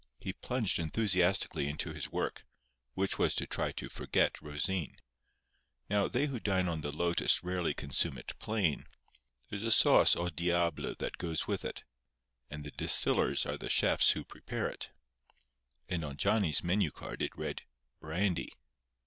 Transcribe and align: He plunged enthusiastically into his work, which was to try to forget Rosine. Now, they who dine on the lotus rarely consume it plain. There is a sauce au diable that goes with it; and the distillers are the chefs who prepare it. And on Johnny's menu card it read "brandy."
He 0.19 0.33
plunged 0.33 0.79
enthusiastically 0.79 1.67
into 1.67 1.93
his 1.93 2.11
work, 2.11 2.43
which 2.95 3.19
was 3.19 3.35
to 3.35 3.45
try 3.45 3.71
to 3.73 3.87
forget 3.87 4.41
Rosine. 4.41 4.95
Now, 5.91 6.07
they 6.07 6.25
who 6.25 6.39
dine 6.39 6.67
on 6.67 6.81
the 6.81 6.91
lotus 6.91 7.43
rarely 7.43 7.75
consume 7.75 8.17
it 8.17 8.33
plain. 8.39 8.87
There 9.49 9.57
is 9.57 9.63
a 9.63 9.71
sauce 9.71 10.15
au 10.15 10.29
diable 10.29 10.95
that 10.95 11.19
goes 11.19 11.45
with 11.45 11.63
it; 11.63 11.83
and 12.49 12.63
the 12.63 12.71
distillers 12.71 13.45
are 13.45 13.57
the 13.57 13.69
chefs 13.69 14.13
who 14.13 14.23
prepare 14.23 14.67
it. 14.67 14.89
And 15.87 16.03
on 16.03 16.17
Johnny's 16.17 16.63
menu 16.63 16.89
card 16.89 17.21
it 17.21 17.37
read 17.37 17.61
"brandy." 17.99 18.49